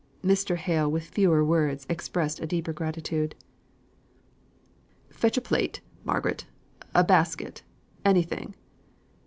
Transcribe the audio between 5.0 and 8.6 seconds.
"Fetch a plate, Margaret a basket anything."